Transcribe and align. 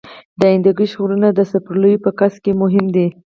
د 0.39 0.41
هندوکش 0.53 0.91
غرونه 0.99 1.27
د 1.33 1.39
سپرليو 1.51 2.03
په 2.05 2.09
کیسو 2.19 2.39
کې 2.43 2.51
مهم 2.61 2.85
دي. 2.95 3.07